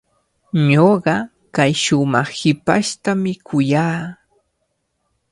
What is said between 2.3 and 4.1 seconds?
hipashtami kuyaa.